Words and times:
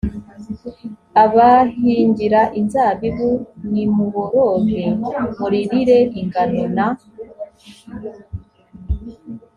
abahingira 1.23 2.41
inzabibu 2.59 3.29
nimuboroge 3.71 4.83
muririre 5.39 5.97
ingano 6.19 6.63
na 6.75 6.87